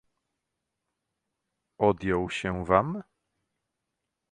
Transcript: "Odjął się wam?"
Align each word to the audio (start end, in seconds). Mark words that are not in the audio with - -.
"Odjął 1.77 2.29
się 2.29 2.65
wam?" 2.65 3.03